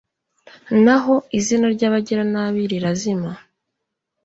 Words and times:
naho 0.83 1.15
izina 1.39 1.65
ry’abagiranabi 1.75 2.61
rirazima 2.71 3.31